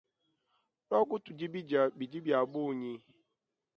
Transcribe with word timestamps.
Luaku 0.87 1.15
tudia 1.25 1.47
bidia 1.53 1.81
bidi 1.97 2.17
biabunyi. 2.25 2.91